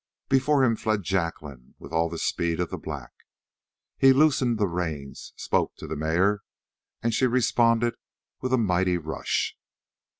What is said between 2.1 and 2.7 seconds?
speed